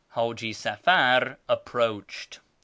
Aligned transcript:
Haji 0.15 0.51
Safar 0.51 1.37
approached. 1.47 2.39